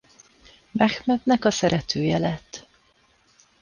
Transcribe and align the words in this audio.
Mehmednek 0.71 1.45
a 1.45 1.51
szeretője 1.51 2.17
lett. 2.17 2.67